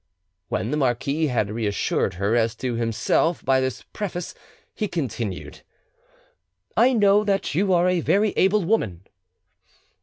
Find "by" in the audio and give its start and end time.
3.45-3.61